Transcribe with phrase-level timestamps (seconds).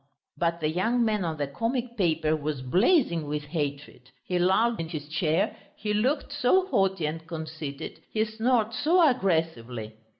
[0.35, 4.89] But the young man on the comic paper was blazing with hatred, he lolled in
[4.89, 9.93] his chair, he looked so haughty and conceited, he snorted so aggressively!